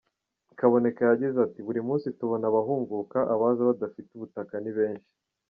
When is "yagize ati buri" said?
1.03-1.81